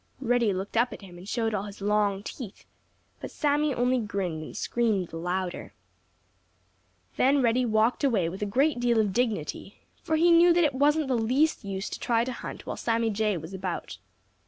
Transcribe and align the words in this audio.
Reddy 0.19 0.51
looked 0.51 0.77
up 0.77 0.91
at 0.93 1.03
him 1.03 1.19
and 1.19 1.29
showed 1.29 1.53
all 1.53 1.65
his 1.65 1.79
long 1.79 2.23
teeth, 2.23 2.65
but 3.19 3.29
Sammy 3.29 3.71
only 3.71 3.99
grinned 3.99 4.41
and 4.41 4.57
screamed 4.57 5.09
the 5.09 5.17
louder. 5.17 5.75
Then 7.17 7.43
Reddy 7.43 7.67
walked 7.67 8.03
away 8.03 8.27
with 8.27 8.41
a 8.41 8.47
great 8.47 8.79
deal 8.79 8.99
of 8.99 9.13
dignity, 9.13 9.77
for 10.01 10.15
he 10.15 10.31
knew 10.31 10.53
that 10.53 10.63
it 10.63 10.73
wasn't 10.73 11.07
the 11.07 11.13
least 11.19 11.63
use 11.63 11.87
to 11.91 11.99
try 11.99 12.23
to 12.23 12.31
hunt 12.33 12.65
while 12.65 12.77
Sammy 12.77 13.11
Jay 13.11 13.37
was 13.37 13.53
about. 13.53 13.99